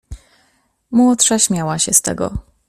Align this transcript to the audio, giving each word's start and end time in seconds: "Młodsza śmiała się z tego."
"Młodsza 0.91 1.39
śmiała 1.39 1.79
się 1.79 1.93
z 1.93 2.01
tego." 2.01 2.37